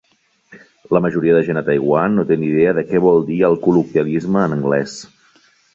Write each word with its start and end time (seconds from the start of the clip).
La 0.95 1.01
majoria 1.07 1.35
de 1.35 1.43
gent 1.49 1.59
a 1.61 1.63
Taiwan 1.69 2.17
no 2.21 2.27
té 2.31 2.39
ni 2.41 2.49
idea 2.55 2.75
de 2.81 2.87
què 2.91 3.05
vol 3.07 3.23
dir 3.31 3.41
el 3.53 3.61
col·loquialisme 3.69 4.45
en 4.49 4.59
anglès. 4.61 5.03